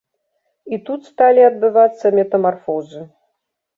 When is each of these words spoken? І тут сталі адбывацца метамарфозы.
І 0.75 0.79
тут 0.87 1.01
сталі 1.11 1.41
адбывацца 1.49 2.05
метамарфозы. 2.21 2.99